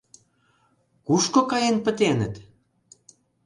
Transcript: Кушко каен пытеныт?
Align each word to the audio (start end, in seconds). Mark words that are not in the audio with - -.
Кушко 1.05 1.41
каен 1.49 1.77
пытеныт? 1.85 2.33